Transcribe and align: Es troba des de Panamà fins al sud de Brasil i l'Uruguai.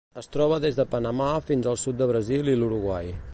Es 0.19 0.27
troba 0.35 0.55
des 0.63 0.79
de 0.79 0.85
Panamà 0.93 1.27
fins 1.49 1.71
al 1.73 1.79
sud 1.83 2.01
de 2.01 2.09
Brasil 2.13 2.51
i 2.55 2.57
l'Uruguai. 2.63 3.15